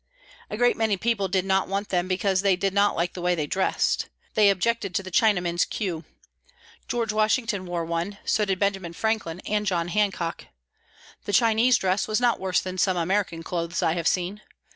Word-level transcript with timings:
A 0.49 0.57
great 0.57 0.75
many 0.77 0.97
people 0.97 1.27
did 1.27 1.45
not 1.45 1.67
want 1.67 1.89
them 1.89 2.07
because 2.07 2.41
they 2.41 2.55
did 2.55 2.73
not 2.73 2.95
like 2.95 3.13
the 3.13 3.21
way 3.21 3.35
they 3.35 3.45
dressed. 3.45 4.09
They 4.33 4.49
objected 4.49 4.95
to 4.95 5.03
the 5.03 5.11
Chinaman's 5.11 5.63
queue. 5.63 6.05
George 6.87 7.13
Washington 7.13 7.67
wore 7.67 7.85
one, 7.85 8.17
so 8.25 8.43
did 8.43 8.57
Benjamin 8.57 8.93
Franklin 8.93 9.41
and 9.41 9.67
John 9.67 9.89
Hancock. 9.89 10.45
The 11.25 11.33
Chinese 11.33 11.77
dress 11.77 12.07
was 12.07 12.19
not 12.19 12.39
worse 12.39 12.61
than 12.61 12.79
some 12.79 12.97
American 12.97 13.43
clothes 13.43 13.83
I 13.83 13.93
have 13.93 14.07
seen. 14.07 14.41